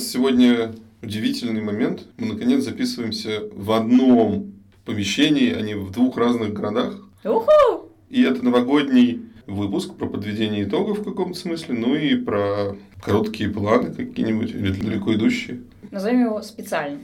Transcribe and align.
нас 0.00 0.08
сегодня 0.08 0.72
удивительный 1.02 1.60
момент. 1.60 2.04
Мы, 2.16 2.28
наконец, 2.32 2.64
записываемся 2.64 3.42
в 3.52 3.70
одном 3.72 4.54
помещении, 4.86 5.52
а 5.52 5.60
не 5.60 5.74
в 5.74 5.90
двух 5.90 6.16
разных 6.16 6.54
городах. 6.54 6.96
Уху! 7.22 7.90
И 8.08 8.22
это 8.22 8.42
новогодний 8.42 9.20
выпуск 9.46 9.94
про 9.96 10.06
подведение 10.06 10.64
итогов 10.64 11.00
в 11.00 11.04
каком-то 11.04 11.38
смысле, 11.38 11.74
ну 11.74 11.94
и 11.94 12.16
про 12.16 12.76
короткие 13.02 13.50
планы 13.50 13.92
какие-нибудь 13.92 14.50
или 14.52 14.70
далеко 14.72 15.14
идущие. 15.14 15.60
Назовем 15.90 16.24
его 16.24 16.40
специальным. 16.40 17.02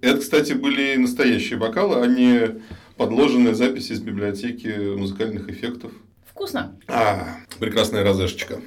Это, 0.00 0.20
кстати, 0.20 0.52
были 0.52 0.94
настоящие 0.96 1.58
бокалы, 1.58 1.96
а 2.00 2.06
не 2.06 2.60
подложенная 2.96 3.54
запись 3.54 3.90
из 3.90 3.98
библиотеки 4.00 4.96
музыкальных 4.96 5.48
эффектов. 5.48 5.90
Вкусно. 6.26 6.76
А, 6.86 7.38
прекрасная 7.58 8.04
розешечка. 8.04 8.60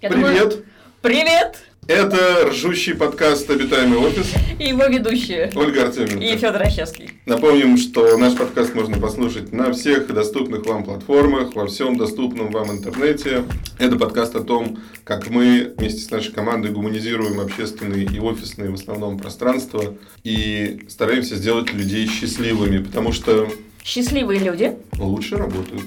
Я 0.00 0.08
Привет! 0.08 0.26
думаю- 0.48 0.64
Привет! 1.02 1.66
Это 1.88 2.46
ржущий 2.48 2.94
подкаст 2.94 3.50
«Обитаемый 3.50 3.98
офис». 3.98 4.32
И 4.60 4.68
его 4.68 4.84
ведущие. 4.84 5.50
Ольга 5.56 5.86
Артеменко. 5.88 6.24
И 6.24 6.36
Федор 6.36 6.62
Ощевский. 6.62 7.10
Напомним, 7.26 7.76
что 7.76 8.16
наш 8.16 8.36
подкаст 8.36 8.72
можно 8.76 8.98
послушать 8.98 9.52
на 9.52 9.72
всех 9.72 10.06
доступных 10.14 10.64
вам 10.64 10.84
платформах, 10.84 11.56
во 11.56 11.66
всем 11.66 11.96
доступном 11.98 12.52
вам 12.52 12.70
интернете. 12.70 13.44
Это 13.80 13.96
подкаст 13.96 14.36
о 14.36 14.44
том, 14.44 14.78
как 15.02 15.28
мы 15.28 15.74
вместе 15.76 16.02
с 16.02 16.10
нашей 16.12 16.32
командой 16.32 16.70
гуманизируем 16.70 17.40
общественные 17.40 18.04
и 18.04 18.20
офисные 18.20 18.70
в 18.70 18.74
основном 18.74 19.18
пространства 19.18 19.94
и 20.22 20.82
стараемся 20.88 21.34
сделать 21.34 21.72
людей 21.72 22.06
счастливыми, 22.06 22.78
потому 22.78 23.10
что 23.10 23.48
Счастливые 23.82 24.38
люди. 24.38 24.76
лучше 24.98 25.36
работают. 25.36 25.82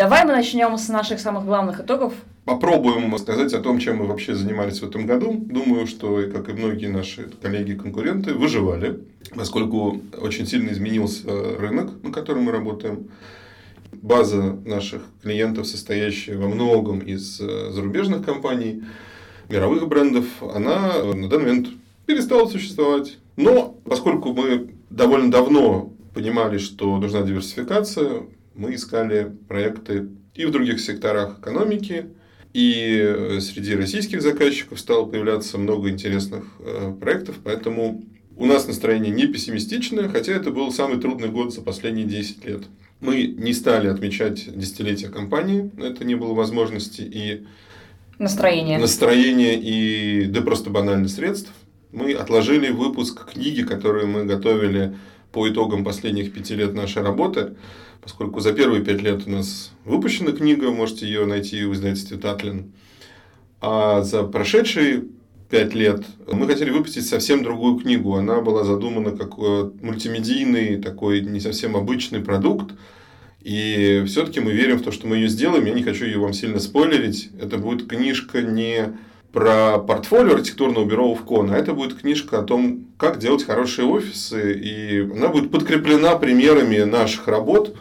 Давай 0.00 0.24
мы 0.24 0.32
начнем 0.32 0.78
с 0.78 0.88
наших 0.88 1.20
самых 1.20 1.44
главных 1.44 1.80
итогов. 1.80 2.14
Попробуем 2.46 3.18
сказать 3.18 3.52
о 3.52 3.60
том, 3.60 3.78
чем 3.78 3.98
мы 3.98 4.06
вообще 4.06 4.34
занимались 4.34 4.80
в 4.80 4.88
этом 4.88 5.04
году. 5.04 5.34
Думаю, 5.34 5.86
что, 5.86 6.22
как 6.32 6.48
и 6.48 6.54
многие 6.54 6.86
наши 6.86 7.28
коллеги 7.42 7.72
и 7.72 7.76
конкуренты, 7.76 8.32
выживали, 8.32 9.00
поскольку 9.34 10.00
очень 10.18 10.46
сильно 10.46 10.70
изменился 10.70 11.28
рынок, 11.58 12.02
на 12.02 12.12
котором 12.12 12.44
мы 12.44 12.52
работаем. 12.52 13.10
База 13.92 14.56
наших 14.64 15.02
клиентов, 15.22 15.66
состоящая 15.66 16.38
во 16.38 16.48
многом 16.48 17.00
из 17.00 17.38
э, 17.38 17.70
зарубежных 17.70 18.24
компаний, 18.24 18.82
мировых 19.50 19.86
брендов, 19.86 20.24
она 20.40 20.94
на 21.12 21.28
данный 21.28 21.44
момент 21.44 21.68
перестала 22.06 22.46
существовать. 22.46 23.18
Но 23.36 23.76
поскольку 23.84 24.32
мы 24.32 24.70
довольно 24.88 25.30
давно 25.30 25.92
понимали, 26.14 26.56
что 26.56 26.96
нужна 26.96 27.20
диверсификация, 27.20 28.22
мы 28.54 28.74
искали 28.74 29.32
проекты 29.48 30.08
и 30.34 30.44
в 30.44 30.50
других 30.50 30.80
секторах 30.80 31.38
экономики, 31.40 32.06
и 32.52 32.98
э, 33.00 33.40
среди 33.40 33.74
российских 33.74 34.22
заказчиков 34.22 34.80
стало 34.80 35.06
появляться 35.06 35.58
много 35.58 35.88
интересных 35.88 36.44
э, 36.60 36.92
проектов, 37.00 37.36
поэтому 37.44 38.04
у 38.36 38.46
нас 38.46 38.66
настроение 38.66 39.12
не 39.12 39.26
пессимистичное, 39.26 40.08
хотя 40.08 40.32
это 40.32 40.50
был 40.50 40.72
самый 40.72 40.98
трудный 41.00 41.28
год 41.28 41.52
за 41.52 41.60
последние 41.60 42.06
10 42.06 42.44
лет. 42.46 42.62
Мы 43.00 43.26
не 43.26 43.52
стали 43.52 43.88
отмечать 43.88 44.56
десятилетие 44.56 45.10
компании, 45.10 45.70
это 45.78 46.04
не 46.04 46.14
было 46.14 46.34
возможности 46.34 47.02
и 47.02 47.46
Настроение. 48.18 48.78
настроения, 48.78 49.58
и 49.58 50.26
да 50.26 50.42
просто 50.42 50.70
банально 50.70 51.08
средств. 51.08 51.50
Мы 51.92 52.12
отложили 52.12 52.68
выпуск 52.70 53.32
книги, 53.32 53.62
которую 53.62 54.08
мы 54.08 54.24
готовили 54.24 54.96
по 55.32 55.48
итогам 55.48 55.84
последних 55.84 56.32
пяти 56.32 56.54
лет 56.54 56.74
нашей 56.74 57.02
работы, 57.02 57.54
поскольку 58.02 58.40
за 58.40 58.52
первые 58.52 58.84
пять 58.84 59.02
лет 59.02 59.26
у 59.26 59.30
нас 59.30 59.72
выпущена 59.84 60.32
книга, 60.32 60.70
можете 60.70 61.06
ее 61.06 61.26
найти 61.26 61.64
в 61.64 61.72
издательстве 61.72 62.18
Татлин. 62.18 62.72
А 63.60 64.02
за 64.02 64.24
прошедшие 64.24 65.04
пять 65.50 65.74
лет 65.74 66.04
мы 66.32 66.46
хотели 66.46 66.70
выпустить 66.70 67.06
совсем 67.06 67.42
другую 67.42 67.78
книгу. 67.78 68.14
Она 68.14 68.40
была 68.40 68.64
задумана 68.64 69.10
как 69.10 69.32
э, 69.38 69.70
мультимедийный, 69.82 70.80
такой 70.80 71.20
не 71.20 71.40
совсем 71.40 71.76
обычный 71.76 72.20
продукт. 72.20 72.74
И 73.42 74.04
все-таки 74.06 74.40
мы 74.40 74.52
верим 74.52 74.78
в 74.78 74.82
то, 74.82 74.92
что 74.92 75.06
мы 75.06 75.16
ее 75.16 75.28
сделаем. 75.28 75.64
Я 75.64 75.74
не 75.74 75.82
хочу 75.82 76.04
ее 76.04 76.18
вам 76.18 76.32
сильно 76.32 76.60
спойлерить. 76.60 77.30
Это 77.40 77.58
будет 77.58 77.88
книжка 77.88 78.42
не 78.42 78.94
про 79.32 79.78
портфолио 79.78 80.34
архитектурного 80.34 80.84
бюро 80.84 81.10
Увкон, 81.10 81.50
а 81.50 81.56
это 81.56 81.72
будет 81.72 81.98
книжка 81.98 82.40
о 82.40 82.42
том, 82.42 82.86
как 82.96 83.18
делать 83.18 83.44
хорошие 83.44 83.86
офисы. 83.86 84.52
И 84.52 85.00
она 85.00 85.28
будет 85.28 85.50
подкреплена 85.50 86.16
примерами 86.16 86.78
наших 86.78 87.28
работ. 87.28 87.76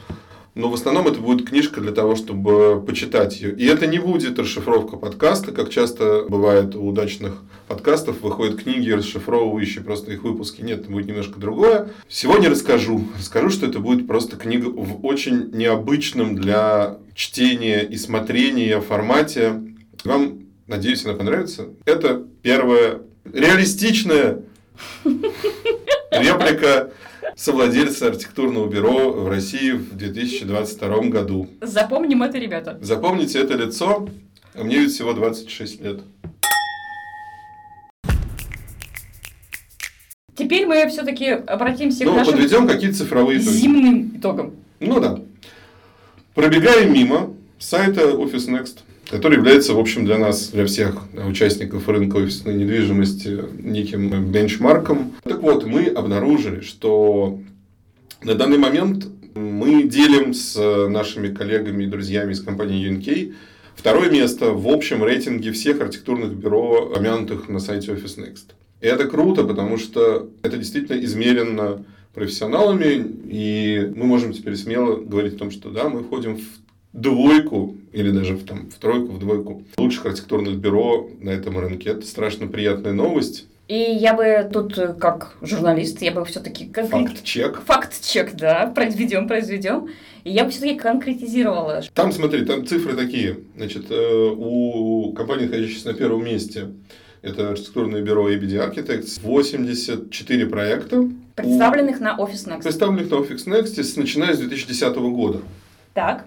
Но 0.56 0.70
в 0.70 0.74
основном 0.74 1.08
это 1.08 1.22
будет 1.22 1.48
книжка 1.48 1.80
для 1.80 1.92
того, 1.92 2.16
чтобы 2.16 2.84
почитать 2.86 3.40
ее. 3.40 3.56
И 3.56 3.66
это 3.66 3.88
не 3.88 4.00
будет 4.00 4.38
расшифровка 4.38 4.98
подкаста, 4.98 5.52
как 5.54 5.70
часто 5.70 6.26
бывает 6.28 6.76
у 6.76 6.86
удачных 6.86 7.44
подкастов. 7.68 8.22
Выходят 8.22 8.62
книги, 8.62 8.90
расшифровывающие 8.90 9.84
просто 9.84 10.12
их 10.12 10.24
выпуски. 10.24 10.62
Нет, 10.62 10.82
это 10.82 10.92
будет 10.92 11.06
немножко 11.06 11.40
другое. 11.40 11.92
Сегодня 12.10 12.50
расскажу. 12.50 13.06
Расскажу, 13.18 13.52
что 13.52 13.68
это 13.68 13.80
будет 13.80 14.06
просто 14.06 14.36
книга 14.36 14.66
в 14.66 15.06
очень 15.06 15.52
необычном 15.54 16.36
для 16.36 16.98
чтения 17.14 17.82
и 17.84 17.96
смотрения 17.96 18.82
формате. 18.82 19.62
Вам, 20.04 20.40
надеюсь, 20.70 21.04
она 21.06 21.16
понравится. 21.16 21.66
Это 21.86 22.24
первая 22.42 23.00
реалистичная 23.26 24.40
реплика 26.12 26.92
совладельца 27.36 28.08
архитектурного 28.08 28.68
бюро 28.70 29.12
в 29.12 29.28
России 29.28 29.72
в 29.72 29.96
2022 29.98 31.02
году. 31.10 31.50
Запомним 31.62 32.24
это, 32.24 32.38
ребята. 32.38 32.78
Запомните 32.82 33.40
это 33.40 33.56
лицо, 33.56 34.08
а 34.54 34.64
мне 34.64 34.80
ведь 34.80 34.92
всего 34.94 35.14
26 35.14 35.82
лет. 35.82 36.02
Теперь 40.36 40.66
мы 40.66 40.88
все-таки 40.88 41.26
обратимся 41.28 42.06
к 42.06 42.08
Ну, 42.08 42.16
нашим 42.16 42.34
подведем 42.34 42.68
какие-то 42.68 42.98
цифровые 43.00 43.40
итоги. 43.42 43.56
зимным 43.56 44.12
итогам. 44.16 44.54
Ну 44.80 45.00
да. 45.02 45.20
Пробегаем 46.34 46.94
мимо 46.94 47.34
сайта 47.58 48.02
Office 48.12 48.48
Next, 48.48 48.78
который 49.10 49.38
является, 49.38 49.74
в 49.74 49.80
общем, 49.80 50.06
для 50.06 50.18
нас, 50.18 50.50
для 50.50 50.66
всех 50.66 51.04
участников 51.28 51.88
рынка 51.90 52.18
офисной 52.18 52.54
недвижимости 52.56 53.40
неким 53.60 54.32
бенчмарком. 54.32 55.14
Так 55.24 55.42
вот, 55.42 55.66
мы 55.66 55.86
обнаружили, 55.86 56.62
что 56.62 57.40
на 58.24 58.36
данный 58.36 58.58
момент 58.58 59.08
мы 59.36 59.84
делим 59.84 60.34
с 60.34 60.56
нашими 60.90 61.34
коллегами 61.34 61.84
и 61.84 61.88
друзьями 61.88 62.34
из 62.34 62.42
компании 62.42 62.90
UNK 62.90 63.34
второе 63.76 64.10
место 64.10 64.52
в 64.52 64.68
общем 64.68 65.04
рейтинге 65.04 65.54
всех 65.54 65.80
архитектурных 65.80 66.34
бюро, 66.34 66.94
омянутых 66.96 67.48
на 67.48 67.60
сайте 67.60 67.94
Office 67.94 68.18
Next. 68.18 68.52
И 68.82 68.88
это 68.88 69.06
круто, 69.06 69.44
потому 69.44 69.78
что 69.78 70.30
это 70.42 70.58
действительно 70.58 71.02
измерено 71.04 71.86
профессионалами, 72.14 73.06
и 73.26 73.92
мы 73.96 74.06
можем 74.06 74.34
теперь 74.34 74.56
смело 74.56 74.96
говорить 74.98 75.36
о 75.36 75.38
том, 75.38 75.52
что 75.52 75.70
да, 75.70 75.88
мы 75.90 76.04
входим 76.04 76.38
в 76.38 76.44
двойку 76.94 77.76
или 77.92 78.12
даже 78.12 78.36
в, 78.36 78.46
там, 78.46 78.70
в 78.70 78.76
тройку, 78.76 79.14
в 79.14 79.20
двойку 79.20 79.64
лучших 79.78 80.06
архитектурных 80.08 80.58
бюро 80.58 81.10
на 81.22 81.30
этом 81.30 81.58
рынке. 81.58 81.90
Это 81.92 82.06
страшно 82.06 82.48
приятная 82.48 82.94
новость. 82.94 83.46
И 83.68 83.76
я 83.76 84.16
бы 84.16 84.50
тут, 84.52 84.78
э, 84.80 84.96
как 84.96 85.36
журналист, 85.44 86.02
я 86.02 86.12
бы 86.12 86.26
все-таки... 86.26 86.72
Факт-чек. 86.74 87.62
Факт-чек, 87.66 88.34
да, 88.34 88.66
произведем, 88.74 89.28
произведем. 89.28 89.90
И 90.24 90.32
я 90.32 90.44
бы 90.44 90.50
все-таки 90.50 90.76
конкретизировала. 90.80 91.84
Там, 91.94 92.12
смотри, 92.12 92.46
там 92.46 92.66
цифры 92.66 92.96
такие. 92.96 93.38
Значит, 93.56 93.92
э, 93.92 94.34
у 94.36 95.14
компании, 95.14 95.46
находящейся 95.46 95.90
на 95.90 95.94
первом 95.94 96.26
месте, 96.26 96.70
это 97.22 97.50
архитектурное 97.52 98.02
бюро 98.02 98.32
ABD 98.32 98.54
Architects, 98.58 99.20
84 99.22 100.46
проекта. 100.48 101.08
Представленных 101.36 102.00
на 102.00 102.18
Office 102.18 102.48
У- 102.48 102.50
Next. 102.50 102.64
Представленных 102.64 103.12
на 103.12 103.16
Office 103.16 103.46
Next, 103.46 104.00
начиная 104.00 104.34
с 104.34 104.40
2010 104.40 104.96
года. 105.12 105.42
Так. 105.94 106.26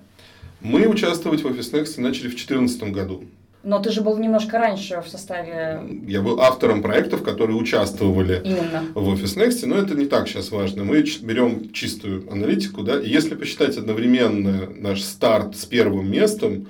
Мы 0.62 0.86
участвовать 0.86 1.42
в 1.42 1.46
Office 1.46 1.72
Next 1.72 2.00
начали 2.00 2.28
в 2.28 2.34
2014 2.34 2.82
году. 2.84 3.24
Но 3.64 3.78
ты 3.78 3.90
же 3.92 4.00
был 4.00 4.18
немножко 4.18 4.58
раньше 4.58 5.00
в 5.06 5.08
составе 5.08 5.82
Я 6.08 6.20
был 6.20 6.40
автором 6.40 6.82
проектов, 6.82 7.22
которые 7.22 7.56
участвовали 7.56 8.40
именно. 8.44 8.84
в 8.94 9.08
Office 9.08 9.36
Next, 9.36 9.64
но 9.66 9.76
это 9.76 9.94
не 9.94 10.06
так 10.06 10.28
сейчас 10.28 10.50
важно. 10.50 10.82
Мы 10.82 11.02
берем 11.22 11.72
чистую 11.72 12.30
аналитику, 12.30 12.82
да, 12.82 13.00
и 13.00 13.08
если 13.08 13.36
посчитать 13.36 13.76
одновременно 13.76 14.68
наш 14.76 15.02
старт 15.02 15.56
с 15.56 15.64
первым 15.64 16.10
местом, 16.10 16.66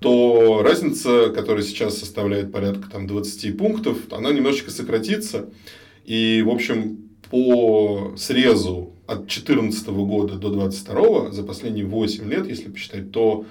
то 0.00 0.62
разница, 0.62 1.30
которая 1.30 1.62
сейчас 1.62 1.98
составляет 1.98 2.52
порядка 2.52 2.90
там, 2.90 3.06
20 3.06 3.56
пунктов, 3.56 3.98
она 4.10 4.32
немножечко 4.32 4.70
сократится. 4.70 5.48
И, 6.04 6.42
в 6.44 6.50
общем, 6.50 6.98
по 7.30 8.12
срезу 8.16 8.93
от 9.06 9.26
2014 9.26 9.88
года 9.88 10.34
до 10.34 10.50
2022 10.50 11.32
за 11.32 11.42
последние 11.42 11.84
8 11.84 12.28
лет, 12.30 12.48
если 12.48 12.70
посчитать, 12.70 13.10
то 13.10 13.44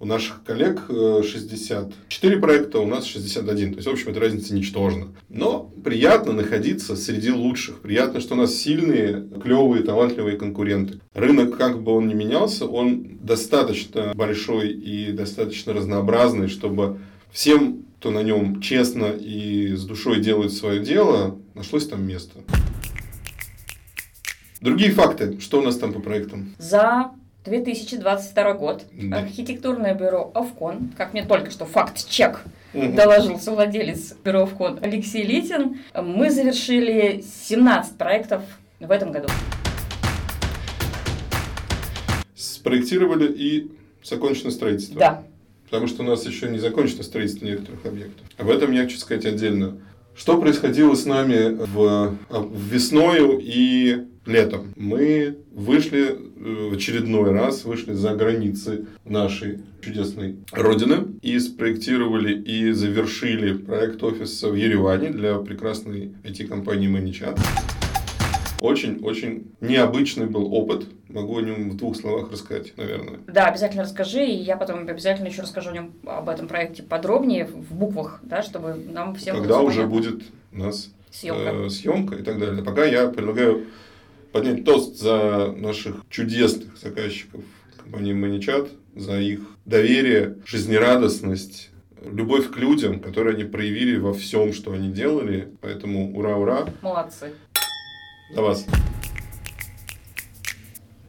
у 0.00 0.06
наших 0.06 0.42
коллег 0.44 0.82
э, 0.88 1.22
64 1.24 2.38
проекта, 2.38 2.78
у 2.80 2.86
нас 2.86 3.06
61. 3.06 3.70
То 3.70 3.76
есть, 3.76 3.88
в 3.88 3.90
общем, 3.90 4.10
эта 4.10 4.20
разница 4.20 4.54
ничтожна. 4.54 5.08
Но 5.28 5.72
приятно 5.82 6.32
находиться 6.32 6.96
среди 6.96 7.30
лучших. 7.30 7.80
Приятно, 7.80 8.20
что 8.20 8.34
у 8.34 8.36
нас 8.36 8.54
сильные, 8.54 9.26
клевые, 9.42 9.82
талантливые 9.82 10.36
конкуренты. 10.36 11.00
Рынок, 11.14 11.56
как 11.56 11.82
бы 11.82 11.92
он 11.92 12.08
ни 12.08 12.14
менялся, 12.14 12.66
он 12.66 13.18
достаточно 13.22 14.12
большой 14.14 14.72
и 14.72 15.12
достаточно 15.12 15.72
разнообразный, 15.72 16.48
чтобы 16.48 16.98
всем, 17.32 17.84
кто 17.98 18.10
на 18.10 18.22
нем 18.22 18.60
честно 18.60 19.06
и 19.06 19.74
с 19.74 19.84
душой 19.84 20.20
делает 20.20 20.52
свое 20.52 20.80
дело, 20.80 21.38
нашлось 21.54 21.88
там 21.88 22.06
место. 22.06 22.40
Другие 24.64 24.92
факты. 24.92 25.38
Что 25.40 25.58
у 25.58 25.62
нас 25.62 25.76
там 25.76 25.92
по 25.92 26.00
проектам? 26.00 26.54
За 26.56 27.10
2022 27.44 28.54
год 28.54 28.84
Да. 28.94 29.18
архитектурное 29.18 29.92
бюро 29.94 30.30
«Овкон», 30.34 30.90
как 30.96 31.12
мне 31.12 31.22
только 31.22 31.50
что 31.50 31.66
факт-чек 31.66 32.40
Мгм. 32.72 32.94
доложился 32.96 33.50
владелец 33.52 34.14
бюро 34.24 34.44
«Овкон» 34.44 34.78
Алексей 34.80 35.22
Литин, 35.22 35.80
мы 35.94 36.30
завершили 36.30 37.22
17 37.46 37.98
проектов 37.98 38.40
в 38.80 38.90
этом 38.90 39.12
году. 39.12 39.28
Спроектировали 42.34 43.30
и 43.30 43.70
закончено 44.02 44.50
строительство. 44.50 44.98
Да. 44.98 45.22
Потому 45.66 45.88
что 45.88 46.02
у 46.02 46.06
нас 46.06 46.24
еще 46.24 46.48
не 46.48 46.58
закончено 46.58 47.02
строительство 47.02 47.44
некоторых 47.44 47.84
объектов. 47.84 48.26
Об 48.38 48.48
этом 48.48 48.72
я 48.72 48.84
хочу 48.84 48.96
сказать 48.96 49.26
отдельно. 49.26 49.76
Что 50.16 50.40
происходило 50.40 50.94
с 50.94 51.04
нами 51.04 51.54
в, 51.54 52.16
в 52.30 52.72
весною 52.72 53.38
и 53.42 54.06
летом? 54.26 54.72
Мы 54.76 55.36
вышли 55.52 56.10
э, 56.10 56.68
в 56.70 56.74
очередной 56.74 57.30
раз, 57.32 57.64
вышли 57.64 57.92
за 57.92 58.14
границы 58.14 58.86
нашей 59.04 59.60
чудесной 59.80 60.36
родины 60.52 61.06
и 61.22 61.38
спроектировали 61.38 62.34
и 62.40 62.72
завершили 62.72 63.54
проект 63.54 64.02
офиса 64.02 64.48
в 64.48 64.54
Ереване 64.54 65.10
для 65.10 65.38
прекрасной 65.38 66.12
IT-компании 66.24 66.88
Маничат. 66.88 67.38
Очень-очень 68.60 69.52
необычный 69.60 70.26
был 70.26 70.54
опыт. 70.54 70.86
Могу 71.08 71.36
о 71.38 71.42
нем 71.42 71.70
в 71.70 71.76
двух 71.76 71.96
словах 71.96 72.32
рассказать, 72.32 72.72
наверное. 72.78 73.18
Да, 73.26 73.46
обязательно 73.48 73.82
расскажи, 73.82 74.24
и 74.24 74.34
я 74.36 74.56
потом 74.56 74.88
обязательно 74.88 75.26
еще 75.28 75.42
расскажу 75.42 75.70
о 75.70 75.72
нем, 75.74 75.92
об 76.06 76.28
этом 76.30 76.48
проекте 76.48 76.82
подробнее, 76.82 77.44
в 77.46 77.74
буквах, 77.74 78.20
да, 78.22 78.42
чтобы 78.42 78.74
нам 78.90 79.14
всем 79.16 79.36
Когда 79.36 79.60
уже 79.60 79.82
понятно. 79.82 79.94
будет 79.94 80.22
у 80.52 80.58
нас 80.58 80.90
съемка. 81.10 81.50
э, 81.52 81.68
съемка 81.68 82.14
и 82.16 82.22
так 82.22 82.38
далее. 82.38 82.64
Пока 82.64 82.84
я 82.84 83.08
предлагаю 83.08 83.64
поднять 84.34 84.64
тост 84.64 84.98
за 84.98 85.52
наших 85.56 85.98
чудесных 86.10 86.76
заказчиков 86.76 87.42
компании 87.76 88.12
Маничат, 88.12 88.68
за 88.96 89.20
их 89.20 89.42
доверие, 89.64 90.38
жизнерадостность, 90.44 91.70
любовь 92.02 92.50
к 92.50 92.56
людям, 92.56 92.98
которые 92.98 93.36
они 93.36 93.44
проявили 93.44 93.96
во 93.96 94.12
всем, 94.12 94.52
что 94.52 94.72
они 94.72 94.90
делали. 94.90 95.52
Поэтому 95.60 96.18
ура-ура 96.18 96.66
Молодцы. 96.82 97.32
за 98.34 98.42
вас. 98.42 98.66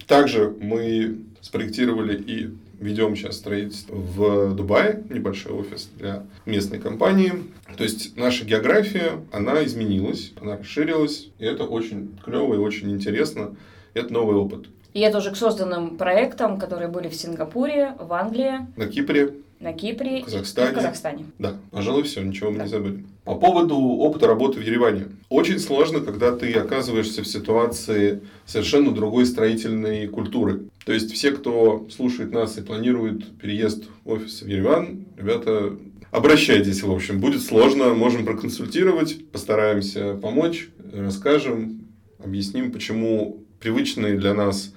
Также 0.06 0.56
мы 0.62 1.18
спроектировали 1.42 2.22
и 2.22 2.56
ведем 2.80 3.16
сейчас 3.16 3.38
строительство 3.38 3.96
в 3.96 4.56
Дубае, 4.56 5.04
небольшой 5.10 5.54
офис 5.54 5.90
для 5.98 6.26
местной 6.46 6.80
компании. 6.80 7.34
То 7.78 7.84
есть 7.84 8.16
наша 8.18 8.46
география, 8.46 9.24
она 9.32 9.64
изменилась, 9.64 10.34
она 10.40 10.58
расширилась, 10.58 11.30
и 11.40 11.46
это 11.46 11.64
очень 11.64 12.18
клево 12.24 12.54
и 12.56 12.58
очень 12.58 12.92
интересно. 12.92 13.56
Это 13.94 14.12
новый 14.12 14.36
опыт. 14.36 14.68
И 14.94 15.02
это 15.02 15.18
уже 15.18 15.32
к 15.32 15.36
созданным 15.36 15.98
проектам, 15.98 16.58
которые 16.58 16.88
были 16.88 17.10
в 17.10 17.16
Сингапуре, 17.16 17.96
в 18.00 18.14
Англии, 18.14 18.68
На 18.78 18.88
Кипре, 18.88 19.34
на 19.60 19.74
Кипре 19.74 20.22
Казахстане. 20.22 20.68
и 20.70 20.72
в 20.72 20.76
Казахстане. 20.76 21.26
да, 21.40 21.58
пожалуй, 21.72 22.04
все, 22.04 22.22
ничего 22.22 22.52
мы 22.52 22.58
Да. 22.58 22.64
не 22.64 22.70
забыли. 22.70 23.06
По 23.24 23.36
поводу 23.36 23.76
опыта 23.78 24.28
работы 24.28 24.60
в 24.60 24.62
Ереване. 24.64 25.06
Очень 25.30 25.60
сложно, 25.60 26.00
когда 26.02 26.36
ты 26.36 26.54
оказываешься 26.54 27.24
в 27.24 27.28
ситуации 27.28 28.22
совершенно 28.46 28.92
другой 28.92 29.26
строительной 29.26 30.08
культуры. 30.08 30.66
То 30.86 30.94
есть 30.94 31.12
все, 31.12 31.32
кто 31.32 31.88
слушает 31.90 32.32
нас 32.32 32.58
и 32.58 32.62
планирует 32.62 33.36
переезд 33.38 33.86
офиса 34.04 34.46
в 34.46 34.48
Ереван, 34.48 35.06
ребята, 35.18 35.76
обращайтесь, 36.12 36.84
в 36.84 36.92
общем. 36.92 37.20
Будет 37.20 37.42
сложно, 37.42 37.94
можем 37.96 38.26
проконсультировать, 38.26 39.32
постараемся 39.32 40.14
помочь, 40.16 40.70
расскажем, 40.94 41.86
объясним, 42.24 42.72
почему 42.72 43.44
привычные 43.60 44.18
для 44.18 44.34
нас 44.36 44.74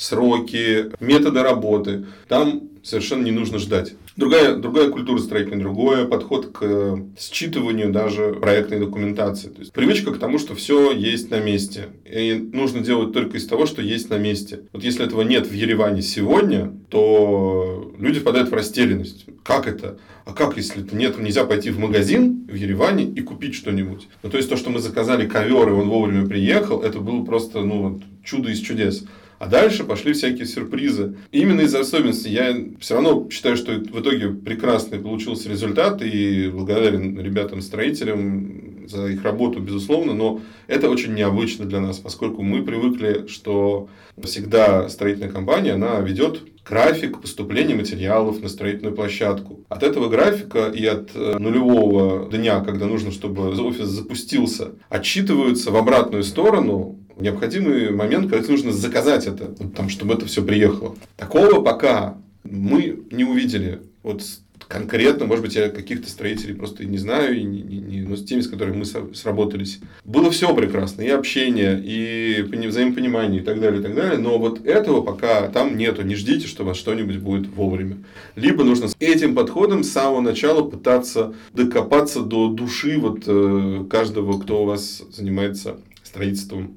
сроки, 0.00 0.86
методы 1.00 1.42
работы. 1.42 2.06
Там 2.28 2.70
совершенно 2.82 3.22
не 3.22 3.30
нужно 3.30 3.58
ждать. 3.58 3.92
Другая, 4.16 4.56
другая 4.56 4.90
культура 4.90 5.18
строительная, 5.18 5.60
другой 5.60 6.06
подход 6.06 6.52
к 6.52 6.62
э, 6.62 6.96
считыванию 7.18 7.90
даже 7.90 8.34
проектной 8.34 8.80
документации. 8.80 9.48
То 9.48 9.60
есть 9.60 9.72
привычка 9.72 10.12
к 10.12 10.18
тому, 10.18 10.38
что 10.38 10.54
все 10.54 10.90
есть 10.92 11.30
на 11.30 11.40
месте. 11.40 11.88
И 12.04 12.34
нужно 12.34 12.80
делать 12.80 13.12
только 13.12 13.36
из 13.36 13.46
того, 13.46 13.66
что 13.66 13.82
есть 13.82 14.10
на 14.10 14.18
месте. 14.18 14.60
Вот 14.72 14.82
если 14.82 15.04
этого 15.04 15.22
нет 15.22 15.46
в 15.46 15.52
Ереване 15.52 16.02
сегодня, 16.02 16.72
то 16.88 17.94
люди 17.98 18.20
впадают 18.20 18.50
в 18.50 18.54
растерянность. 18.54 19.26
Как 19.50 19.66
это? 19.66 19.98
А 20.26 20.32
как, 20.32 20.56
если 20.56 20.86
нет, 20.92 21.18
нельзя 21.18 21.44
пойти 21.44 21.70
в 21.70 21.78
магазин 21.80 22.46
в 22.48 22.54
Ереване 22.54 23.04
и 23.04 23.20
купить 23.20 23.56
что-нибудь? 23.56 24.06
Ну, 24.22 24.30
то 24.30 24.36
есть, 24.36 24.48
то, 24.48 24.56
что 24.56 24.70
мы 24.70 24.78
заказали 24.78 25.26
ковер, 25.26 25.70
и 25.70 25.72
он 25.72 25.88
вовремя 25.88 26.24
приехал, 26.28 26.82
это 26.82 27.00
было 27.00 27.24
просто, 27.24 27.62
ну, 27.62 28.00
чудо 28.22 28.48
из 28.52 28.60
чудес. 28.60 29.04
А 29.40 29.48
дальше 29.48 29.82
пошли 29.82 30.12
всякие 30.12 30.46
сюрпризы. 30.46 31.16
Именно 31.32 31.62
из-за 31.62 31.80
особенностей 31.80 32.30
я 32.30 32.56
все 32.78 32.94
равно 32.94 33.28
считаю, 33.28 33.56
что 33.56 33.72
в 33.72 34.00
итоге 34.00 34.28
прекрасный 34.28 35.00
получился 35.00 35.48
результат. 35.48 36.00
И 36.00 36.48
благодарен 36.48 37.18
ребятам-строителям 37.18 38.86
за 38.86 39.08
их 39.08 39.24
работу, 39.24 39.58
безусловно. 39.58 40.14
Но 40.14 40.42
это 40.68 40.88
очень 40.88 41.14
необычно 41.14 41.64
для 41.64 41.80
нас, 41.80 41.98
поскольку 41.98 42.42
мы 42.42 42.62
привыкли, 42.62 43.26
что 43.26 43.88
всегда 44.22 44.88
строительная 44.88 45.30
компания, 45.32 45.72
она 45.72 45.98
ведет 46.00 46.42
график 46.70 47.20
поступления 47.20 47.74
материалов 47.74 48.40
на 48.40 48.48
строительную 48.48 48.94
площадку. 48.94 49.64
От 49.68 49.82
этого 49.82 50.08
графика 50.08 50.68
и 50.68 50.86
от 50.86 51.10
э, 51.14 51.36
нулевого 51.38 52.30
дня, 52.30 52.60
когда 52.60 52.86
нужно, 52.86 53.10
чтобы 53.10 53.50
офис 53.60 53.88
запустился, 53.88 54.72
отчитываются 54.88 55.72
в 55.72 55.76
обратную 55.76 56.22
сторону 56.22 57.00
необходимый 57.18 57.90
момент, 57.90 58.30
когда 58.30 58.48
нужно 58.48 58.70
заказать 58.70 59.26
это, 59.26 59.52
вот 59.58 59.74
там, 59.74 59.88
чтобы 59.88 60.14
это 60.14 60.26
все 60.26 60.42
приехало. 60.42 60.94
Такого 61.16 61.60
пока 61.60 62.16
мы 62.44 63.02
не 63.10 63.24
увидели. 63.24 63.82
Вот 64.04 64.22
конкретно, 64.70 65.26
может 65.26 65.44
быть, 65.44 65.56
я 65.56 65.68
каких-то 65.68 66.08
строителей 66.08 66.54
просто 66.54 66.84
и 66.84 66.86
не 66.86 66.96
знаю, 66.96 67.36
и 67.38 67.42
не, 67.42 67.60
не- 67.60 68.00
но 68.02 68.14
с 68.14 68.24
теми, 68.24 68.40
с 68.40 68.46
которыми 68.48 68.76
мы 68.76 68.84
сработались. 69.14 69.80
Было 70.04 70.30
все 70.30 70.54
прекрасно, 70.54 71.02
и 71.02 71.08
общение, 71.08 71.80
и 71.84 72.44
пони- 72.48 72.68
взаимопонимание, 72.68 73.40
и 73.42 73.44
так 73.44 73.60
далее, 73.60 73.80
и 73.80 73.82
так 73.82 73.94
далее. 73.96 74.18
Но 74.18 74.38
вот 74.38 74.64
этого 74.64 75.02
пока 75.02 75.48
там 75.48 75.76
нету. 75.76 76.02
Не 76.02 76.14
ждите, 76.14 76.46
что 76.46 76.62
у 76.62 76.66
вас 76.66 76.76
что-нибудь 76.76 77.18
будет 77.18 77.48
вовремя. 77.48 77.98
Либо 78.36 78.62
нужно 78.62 78.86
с 78.88 78.96
этим 79.00 79.34
подходом 79.34 79.82
с 79.82 79.90
самого 79.90 80.20
начала 80.20 80.62
пытаться 80.62 81.34
докопаться 81.52 82.20
до 82.20 82.48
души 82.48 82.96
вот 82.98 83.24
э, 83.26 83.84
каждого, 83.90 84.40
кто 84.40 84.62
у 84.62 84.66
вас 84.66 85.02
занимается 85.12 85.78
строительством 86.04 86.76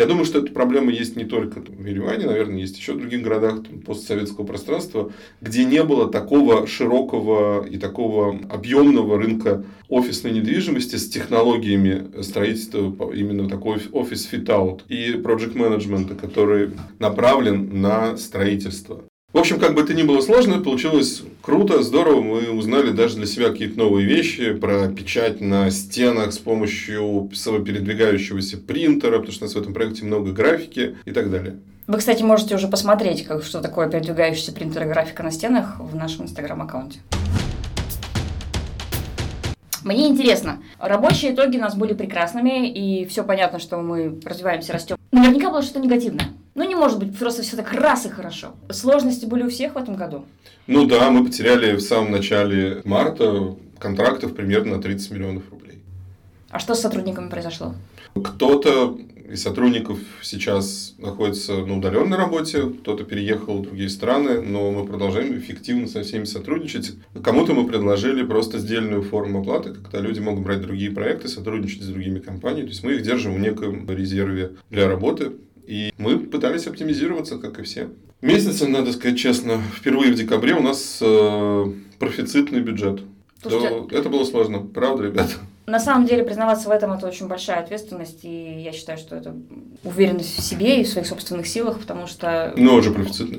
я 0.00 0.06
думаю, 0.06 0.24
что 0.24 0.38
эта 0.38 0.50
проблема 0.50 0.90
есть 0.90 1.14
не 1.14 1.24
только 1.24 1.60
в 1.60 1.84
Ереване, 1.84 2.24
наверное, 2.24 2.58
есть 2.58 2.78
еще 2.78 2.94
в 2.94 2.98
других 2.98 3.20
городах 3.22 3.62
там, 3.62 3.80
постсоветского 3.80 4.46
пространства, 4.46 5.12
где 5.42 5.66
не 5.66 5.82
было 5.84 6.10
такого 6.10 6.66
широкого 6.66 7.66
и 7.66 7.76
такого 7.76 8.38
объемного 8.48 9.18
рынка 9.18 9.62
офисной 9.90 10.32
недвижимости 10.32 10.96
с 10.96 11.10
технологиями 11.10 12.22
строительства, 12.22 13.12
именно 13.12 13.46
такой 13.46 13.76
оф- 13.76 13.90
офис 13.92 14.26
fit-out 14.32 14.80
и 14.88 15.12
project 15.12 15.58
менеджмента, 15.58 16.14
который 16.14 16.70
направлен 16.98 17.82
на 17.82 18.16
строительство. 18.16 19.04
В 19.32 19.38
общем, 19.38 19.60
как 19.60 19.74
бы 19.74 19.82
это 19.82 19.94
ни 19.94 20.02
было 20.02 20.20
сложно, 20.22 20.58
получилось 20.58 21.22
круто, 21.40 21.84
здорово. 21.84 22.20
Мы 22.20 22.50
узнали 22.50 22.90
даже 22.90 23.14
для 23.14 23.26
себя 23.26 23.50
какие-то 23.50 23.78
новые 23.78 24.04
вещи 24.04 24.54
про 24.54 24.88
печать 24.88 25.40
на 25.40 25.70
стенах 25.70 26.32
с 26.32 26.38
помощью 26.38 27.30
самопередвигающегося 27.32 28.58
принтера, 28.58 29.18
потому 29.18 29.30
что 29.30 29.44
у 29.44 29.46
нас 29.46 29.54
в 29.54 29.58
этом 29.58 29.72
проекте 29.72 30.04
много 30.04 30.32
графики 30.32 30.96
и 31.04 31.12
так 31.12 31.30
далее. 31.30 31.60
Вы, 31.86 31.98
кстати, 31.98 32.24
можете 32.24 32.56
уже 32.56 32.66
посмотреть, 32.66 33.24
как, 33.24 33.44
что 33.44 33.60
такое 33.60 33.88
передвигающийся 33.88 34.50
принтер 34.50 34.82
и 34.82 34.86
графика 34.86 35.22
на 35.22 35.30
стенах 35.30 35.78
в 35.78 35.94
нашем 35.94 36.24
инстаграм-аккаунте. 36.24 36.98
Мне 39.84 40.08
интересно, 40.08 40.60
рабочие 40.80 41.34
итоги 41.34 41.56
у 41.56 41.60
нас 41.60 41.76
были 41.76 41.94
прекрасными, 41.94 42.68
и 42.68 43.06
все 43.06 43.22
понятно, 43.22 43.60
что 43.60 43.78
мы 43.78 44.20
развиваемся, 44.24 44.72
растем. 44.72 44.96
Наверняка 45.12 45.50
было 45.50 45.62
что-то 45.62 45.78
негативное. 45.78 46.26
Ну, 46.60 46.68
не 46.68 46.74
может 46.74 46.98
быть 46.98 47.18
просто 47.18 47.40
все 47.40 47.56
так 47.56 47.72
раз 47.72 48.04
и 48.04 48.10
хорошо. 48.10 48.48
Сложности 48.68 49.24
были 49.24 49.44
у 49.44 49.48
всех 49.48 49.76
в 49.76 49.78
этом 49.78 49.96
году. 49.96 50.26
Ну 50.66 50.84
да, 50.84 51.10
мы 51.10 51.24
потеряли 51.24 51.74
в 51.74 51.80
самом 51.80 52.10
начале 52.10 52.82
марта 52.84 53.56
контрактов 53.78 54.34
примерно 54.34 54.76
на 54.76 54.82
30 54.82 55.10
миллионов 55.10 55.44
рублей. 55.50 55.78
А 56.50 56.58
что 56.58 56.74
с 56.74 56.82
сотрудниками 56.82 57.30
произошло? 57.30 57.74
Кто-то 58.14 58.98
из 59.30 59.42
сотрудников 59.42 60.00
сейчас 60.20 60.94
находится 60.98 61.64
на 61.64 61.78
удаленной 61.78 62.18
работе, 62.18 62.68
кто-то 62.68 63.04
переехал 63.04 63.58
в 63.58 63.62
другие 63.62 63.88
страны, 63.88 64.42
но 64.42 64.70
мы 64.70 64.84
продолжаем 64.84 65.38
эффективно 65.38 65.86
со 65.86 66.02
всеми 66.02 66.24
сотрудничать. 66.24 66.92
Кому-то 67.22 67.54
мы 67.54 67.66
предложили 67.66 68.22
просто 68.22 68.58
сдельную 68.58 69.02
форму 69.02 69.40
оплаты, 69.40 69.72
когда 69.72 70.00
люди 70.00 70.20
могут 70.20 70.44
брать 70.44 70.60
другие 70.60 70.90
проекты, 70.90 71.28
сотрудничать 71.28 71.82
с 71.82 71.86
другими 71.86 72.18
компаниями. 72.18 72.66
То 72.66 72.72
есть 72.72 72.84
мы 72.84 72.92
их 72.94 73.02
держим 73.02 73.34
в 73.34 73.38
неком 73.38 73.88
резерве 73.88 74.56
для 74.68 74.88
работы. 74.88 75.32
И 75.66 75.92
мы 75.98 76.18
пытались 76.18 76.66
оптимизироваться, 76.66 77.38
как 77.38 77.58
и 77.58 77.62
все. 77.62 77.88
Месяцем, 78.20 78.72
надо 78.72 78.92
сказать 78.92 79.18
честно, 79.18 79.60
впервые 79.76 80.12
в 80.12 80.14
декабре 80.14 80.54
у 80.54 80.62
нас 80.62 80.98
э, 81.00 81.64
профицитный 81.98 82.60
бюджет. 82.60 83.00
Слушайте, 83.40 83.68
то 83.88 83.96
это 83.96 84.08
было 84.10 84.24
сложно. 84.24 84.58
Правда, 84.60 85.04
ребята? 85.04 85.30
На 85.66 85.78
самом 85.80 86.06
деле 86.06 86.24
признаваться 86.24 86.68
в 86.68 86.72
этом 86.72 86.92
это 86.92 87.06
очень 87.06 87.28
большая 87.28 87.60
ответственность, 87.60 88.24
и 88.24 88.60
я 88.62 88.72
считаю, 88.72 88.98
что 88.98 89.16
это 89.16 89.34
уверенность 89.84 90.36
в 90.38 90.42
себе 90.42 90.80
и 90.80 90.84
в 90.84 90.88
своих 90.88 91.06
собственных 91.06 91.46
силах, 91.46 91.78
потому 91.78 92.06
что... 92.06 92.52
Ну, 92.56 92.74
уже 92.74 92.90
профицитно. 92.90 93.38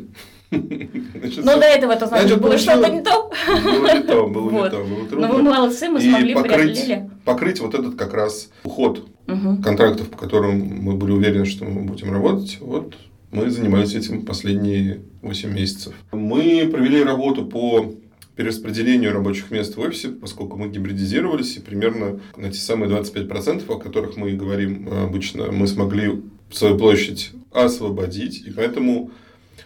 Значит, 0.49 1.45
Но 1.45 1.57
до 1.57 1.65
этого 1.65 1.91
это 1.91 2.07
значит, 2.07 2.27
Значит, 2.27 2.43
было 2.43 2.57
что-то 2.57 2.89
не 2.89 3.01
то. 3.01 3.31
Было 3.63 3.93
не 3.95 4.03
то, 4.03 4.27
было 4.27 4.49
не 4.49 4.57
Вот. 4.57 4.71
то, 4.71 4.77
было 4.83 4.87
Но 5.19 5.27
вы 5.27 5.33
трудно. 5.35 5.49
молодцы, 5.51 5.89
мы 5.89 5.99
И 6.01 6.09
смогли, 6.09 6.33
покрыть, 6.33 6.79
преодолели. 6.85 7.09
покрыть 7.23 7.59
вот 7.61 7.73
этот 7.73 7.95
как 7.95 8.13
раз 8.13 8.49
уход 8.63 9.07
Мгм. 9.27 9.61
контрактов, 9.61 10.09
по 10.09 10.17
которым 10.17 10.59
мы 10.59 10.95
были 10.95 11.11
уверены, 11.11 11.45
что 11.45 11.65
мы 11.65 11.83
будем 11.83 12.11
работать, 12.11 12.57
вот 12.59 12.95
мы 13.31 13.49
занимались 13.49 13.95
этим 13.95 14.25
последние 14.25 15.01
8 15.21 15.53
месяцев. 15.53 15.93
Мы 16.11 16.67
провели 16.71 17.03
работу 17.03 17.45
по 17.45 17.93
перераспределению 18.35 19.13
рабочих 19.13 19.51
мест 19.51 19.75
в 19.75 19.79
офисе, 19.79 20.09
поскольку 20.09 20.57
мы 20.57 20.69
гибридизировались, 20.69 21.57
и 21.57 21.59
примерно 21.59 22.19
на 22.35 22.49
те 22.49 22.59
самые 22.59 22.89
25%, 22.89 23.63
о 23.69 23.77
которых 23.77 24.17
мы 24.17 24.31
говорим 24.33 24.87
э, 24.89 25.03
обычно, 25.03 25.51
мы 25.51 25.67
смогли 25.67 26.21
свою 26.51 26.77
площадь 26.77 27.31
освободить, 27.51 28.45
и 28.45 28.51
поэтому 28.51 29.11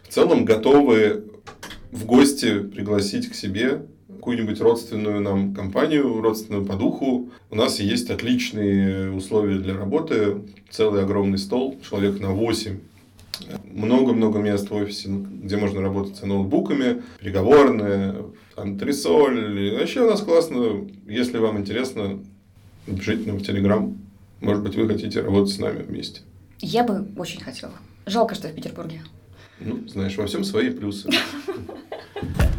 в 0.03 0.13
целом 0.13 0.45
готовы 0.45 1.23
в 1.91 2.05
гости 2.05 2.59
пригласить 2.59 3.29
к 3.29 3.35
себе 3.35 3.83
какую-нибудь 4.25 4.59
родственную 4.59 5.21
нам 5.21 5.53
компанию, 5.53 6.19
родственную 6.19 6.65
по 6.65 6.75
духу. 6.75 7.29
У 7.51 7.55
нас 7.55 7.79
есть 7.79 8.09
отличные 8.09 9.11
условия 9.11 9.59
для 9.59 9.77
работы, 9.77 10.41
целый 10.71 11.03
огромный 11.03 11.37
стол, 11.37 11.77
человек 11.87 12.19
на 12.19 12.31
8. 12.31 12.79
Много-много 13.65 14.39
мест 14.39 14.67
в 14.67 14.73
офисе, 14.73 15.09
где 15.09 15.57
можно 15.57 15.79
работать 15.79 16.15
с 16.15 16.23
ноутбуками, 16.23 17.03
переговорные, 17.19 18.25
антресоль. 18.55 19.77
Вообще 19.77 20.01
у 20.01 20.09
нас 20.09 20.21
классно. 20.21 20.87
Если 21.05 21.37
вам 21.37 21.59
интересно, 21.59 22.19
напишите 22.87 23.27
нам 23.27 23.37
в 23.37 23.43
Телеграм. 23.43 23.95
Может 24.41 24.63
быть, 24.63 24.75
вы 24.75 24.87
хотите 24.87 25.21
работать 25.21 25.53
с 25.53 25.59
нами 25.59 25.83
вместе. 25.83 26.21
Я 26.61 26.83
бы 26.83 27.07
очень 27.15 27.41
хотела. 27.41 27.73
Жалко, 28.07 28.33
что 28.33 28.47
в 28.47 28.55
Петербурге. 28.55 29.03
Ну, 29.59 29.87
знаешь, 29.87 30.17
во 30.17 30.25
всем 30.25 30.43
свои 30.43 30.71
плюсы. 30.71 31.11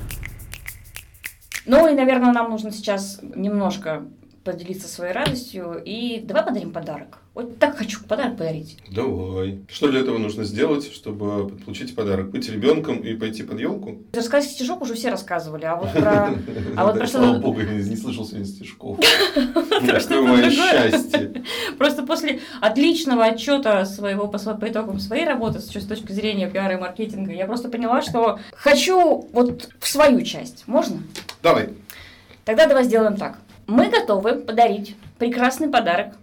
Ну 1.67 1.89
и, 1.89 1.95
наверное, 1.95 2.33
нам 2.33 2.51
нужно 2.51 2.71
сейчас 2.71 3.21
немножко 3.23 4.05
поделиться 4.47 4.87
своей 4.87 5.13
радостью. 5.13 5.83
И 5.85 6.23
давай 6.25 6.45
подарим 6.45 6.73
подарок. 6.73 7.19
Вот 7.35 7.59
так 7.59 7.77
хочу 7.77 8.03
подарок 8.05 8.39
подарить. 8.39 8.79
Давай. 8.91 9.61
Что 9.69 9.89
для 9.89 10.01
этого 10.01 10.17
нужно 10.17 10.45
сделать, 10.45 10.91
чтобы 10.91 11.49
получить 11.49 11.95
подарок? 11.95 12.31
Быть 12.31 12.49
ребенком 12.49 13.01
и 13.01 13.15
пойти 13.15 13.43
под 13.43 13.61
елку? 13.61 13.99
Рассказать 14.15 14.51
стишок 14.51 14.81
уже 14.81 14.95
все 14.95 15.11
рассказывали, 15.11 15.65
а 15.65 15.77
вот 15.77 15.93
про... 15.93 16.35
А 16.77 16.87
вот 16.87 16.99
про 16.99 17.07
Слава 17.07 17.39
богу, 17.39 17.61
я 17.61 17.73
не 17.73 17.97
слышал 17.97 18.25
сегодня 18.25 18.47
стишков. 18.47 18.99
Какое 19.35 20.23
мое 20.23 20.51
счастье. 20.51 21.43
Просто 21.79 22.05
после 22.05 22.41
отличного 22.61 23.25
отчета 23.25 23.85
своего 23.85 24.29
по, 24.29 24.39
итогам 24.39 25.01
своей 25.01 25.27
работы 25.27 25.59
с 25.59 25.67
точки 25.67 26.13
зрения 26.13 26.49
пиара 26.49 26.75
и 26.75 26.81
маркетинга, 26.81 27.33
я 27.33 27.47
просто 27.47 27.69
поняла, 27.69 28.01
что 28.01 28.39
хочу 28.55 29.29
вот 29.33 29.69
в 29.79 29.89
свою 29.89 30.23
часть. 30.23 30.65
Можно? 30.67 31.03
Давай. 31.43 31.71
Тогда 32.45 32.67
давай 32.67 32.85
сделаем 32.85 33.17
так. 33.17 33.39
Мы 33.67 33.89
готовы 33.89 34.35
подарить 34.35 34.97
прекрасный 35.19 35.69
подарок 35.69 36.15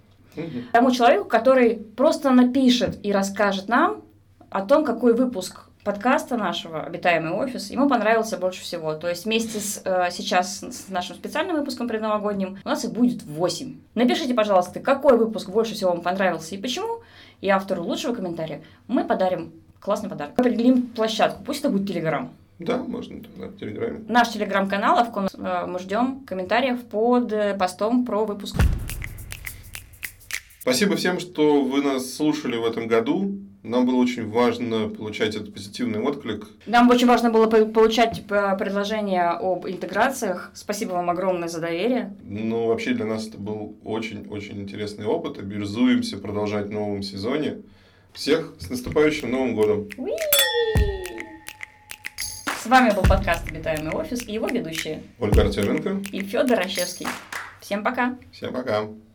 тому 0.71 0.91
человеку, 0.91 1.25
который 1.25 1.75
просто 1.75 2.31
напишет 2.31 2.97
и 3.03 3.12
расскажет 3.12 3.67
нам 3.67 4.01
о 4.50 4.65
том, 4.65 4.85
какой 4.85 5.13
выпуск 5.13 5.65
подкаста 5.83 6.38
нашего 6.38 6.83
«Обитаемый 6.83 7.33
офис» 7.33 7.69
ему 7.69 7.89
понравился 7.89 8.38
больше 8.38 8.62
всего. 8.62 8.93
То 8.93 9.09
есть 9.09 9.25
вместе 9.25 9.59
с 9.59 9.81
э, 9.83 10.09
сейчас 10.12 10.59
с 10.63 10.88
нашим 10.88 11.15
специальным 11.15 11.57
выпуском 11.57 11.88
предновогодним 11.88 12.59
у 12.63 12.69
нас 12.69 12.85
их 12.85 12.93
будет 12.93 13.23
8. 13.23 13.75
Напишите, 13.93 14.33
пожалуйста, 14.33 14.79
какой 14.79 15.17
выпуск 15.17 15.50
больше 15.50 15.73
всего 15.73 15.91
вам 15.91 16.01
понравился 16.01 16.55
и 16.55 16.57
почему. 16.57 17.01
И 17.41 17.50
автору 17.50 17.83
лучшего 17.83 18.15
комментария 18.15 18.63
мы 18.88 19.03
подарим 19.03 19.51
классный 19.81 20.09
подарок. 20.09 20.39
Определим 20.39 20.83
площадку, 20.88 21.43
пусть 21.43 21.59
это 21.59 21.69
будет 21.69 21.88
Телеграм. 21.88 22.31
Да, 22.63 22.77
можно 22.77 23.22
тогда 23.22 23.48
в 23.48 23.58
Телеграме. 23.58 24.03
Наш 24.08 24.29
телеграм-канал, 24.29 24.98
а 25.00 25.03
в 25.03 25.12
ком 25.12 25.27
э, 25.34 25.65
мы 25.67 25.79
ждем 25.79 26.22
комментариев 26.25 26.84
под 26.86 27.32
э, 27.34 27.55
постом 27.58 28.05
про 28.05 28.25
выпуск. 28.25 28.55
Спасибо 30.60 30.96
всем, 30.96 31.20
что 31.20 31.62
вы 31.62 31.82
нас 31.82 32.13
слушали 32.13 32.55
в 32.55 32.63
этом 32.65 32.88
году. 32.88 33.38
Нам 33.63 33.86
было 33.86 33.96
очень 33.96 34.29
важно 34.29 34.89
получать 34.89 35.36
этот 35.36 35.53
позитивный 35.53 36.01
отклик. 36.01 36.48
Нам 36.65 36.89
очень 36.89 37.08
важно 37.08 37.32
было 37.32 37.48
по- 37.48 37.65
получать 37.65 38.24
э, 38.29 38.58
предложения 38.58 39.29
об 39.29 39.67
интеграциях. 39.67 40.51
Спасибо 40.53 40.93
вам 40.93 41.10
огромное 41.10 41.48
за 41.50 41.60
доверие. 41.60 42.15
Ну, 42.24 42.67
вообще 42.67 42.93
для 42.93 43.05
нас 43.05 43.27
это 43.27 43.38
был 43.38 43.77
очень-очень 43.84 44.62
интересный 44.62 45.05
опыт. 45.05 45.38
Обязуемся 45.38 46.17
продолжать 46.17 46.67
в 46.67 46.72
новом 46.72 47.03
сезоне. 47.03 47.58
Всех 48.13 48.53
с 48.60 48.70
наступающим 48.70 49.32
Новым 49.32 49.55
годом! 49.55 49.89
С 52.63 52.65
вами 52.65 52.91
был 52.91 53.03
подкаст 53.03 53.46
«Обитаемый 53.46 53.91
офис» 53.91 54.25
и 54.25 54.32
его 54.32 54.48
ведущие 54.48 55.03
Ольга 55.20 55.41
Артеменко. 55.41 56.01
и 56.13 56.22
Федор 56.22 56.60
Рощевский. 56.60 57.05
Всем 57.60 57.84
пока! 57.84 58.15
Всем 58.32 58.53
пока! 58.53 58.88